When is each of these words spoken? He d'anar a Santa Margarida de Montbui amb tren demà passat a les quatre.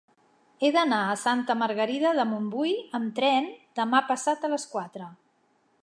He 0.61 0.69
d'anar 0.75 1.01
a 1.09 1.17
Santa 1.23 1.55
Margarida 1.59 2.13
de 2.21 2.25
Montbui 2.31 2.73
amb 3.01 3.15
tren 3.21 3.51
demà 3.81 4.01
passat 4.11 4.49
a 4.49 4.53
les 4.57 4.71
quatre. 4.75 5.13